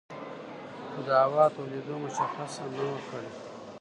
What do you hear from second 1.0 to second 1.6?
د هوا